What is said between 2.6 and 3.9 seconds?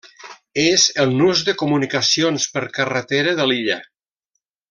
carretera de l'illa.